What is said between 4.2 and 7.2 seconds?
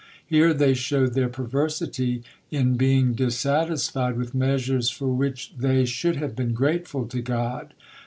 measures for which they should have been grateful